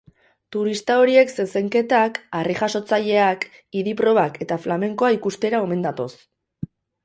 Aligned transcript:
Turista 0.53 0.95
horiek 1.01 1.33
zezenketak, 1.43 2.17
harri-jasotzaileak, 2.39 3.47
idi-probak 3.83 4.43
eta 4.47 4.61
flamenkoa 4.67 5.15
ikustera 5.21 5.65
omen 5.71 5.89
datoz. 5.89 6.13